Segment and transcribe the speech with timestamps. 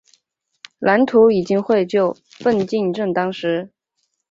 [0.79, 3.69] 蓝图已经绘就，奋进正当时。